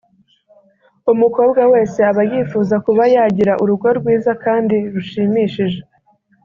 umukobwa 1.13 1.61
wese 1.73 1.99
aba 2.09 2.23
yifuza 2.31 2.75
kuba 2.85 3.03
yagira 3.13 3.53
urugo 3.63 3.87
rwiza 3.99 4.31
kandi 4.43 4.75
rushimishije 4.93 5.79